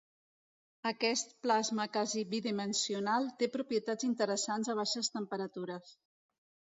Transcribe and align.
Aquest 0.91 1.35
plasma 1.47 1.85
quasi 1.97 2.23
bidimensional 2.33 3.29
té 3.43 3.51
propietats 3.59 4.09
interessants 4.11 4.75
a 4.75 4.77
baixes 4.81 5.13
temperatures. 5.19 5.97